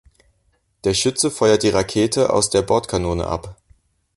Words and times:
Der 0.83 0.95
Schütze 0.95 1.29
feuerte 1.29 1.67
die 1.67 1.69
Rakete 1.73 2.33
aus 2.33 2.49
der 2.49 2.63
Bordkanone 2.63 3.27
ab. 3.27 3.55